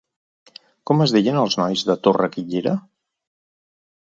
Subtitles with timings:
[0.91, 2.75] Com es deien els nois de Torre-guillera?